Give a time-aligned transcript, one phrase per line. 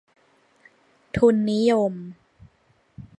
[1.15, 1.93] ทุนนิยม